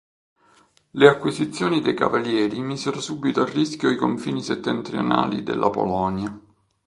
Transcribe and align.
Le 0.93 1.07
acquisizioni 1.07 1.79
dei 1.79 1.93
cavalieri 1.93 2.59
misero 2.61 2.99
subito 2.99 3.43
a 3.43 3.45
rischio 3.45 3.91
i 3.91 3.95
confini 3.97 4.41
settentrionali 4.41 5.43
della 5.43 5.69
Polonia. 5.69 6.39